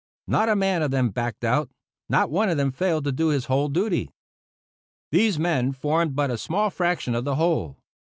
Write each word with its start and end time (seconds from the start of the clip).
Not 0.27 0.49
a 0.49 0.55
man 0.55 0.81
of 0.81 0.89
them 0.89 1.11
backed 1.11 1.43
out; 1.43 1.69
not 2.09 2.31
one 2.31 2.49
of 2.49 2.57
them 2.57 2.71
failed 2.71 3.03
to 3.03 3.11
do 3.11 3.27
his 3.27 3.45
whole 3.45 3.69
duty. 3.69 4.09
These 5.11 5.37
men 5.37 5.73
formed 5.73 6.15
but 6.15 6.31
a 6.31 6.39
small 6.39 6.71
fraction 6.71 7.13
of 7.13 7.23
the 7.23 7.35
whole. 7.35 7.77